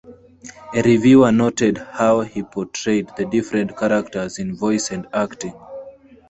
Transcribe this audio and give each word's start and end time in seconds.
A 0.73 0.81
reviewer 0.81 1.31
noted 1.31 1.77
how 1.77 2.21
he 2.21 2.41
portrayed 2.41 3.07
the 3.17 3.25
different 3.25 3.77
characters 3.77 4.39
in 4.39 4.55
voice 4.55 4.89
and 4.89 5.05
acting. 5.13 5.53